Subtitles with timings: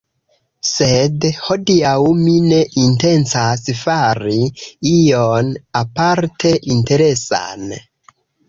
[0.69, 1.91] Sed, hodiaŭ
[2.21, 4.41] mi ne intencas fari
[4.95, 7.71] ion aparte interesan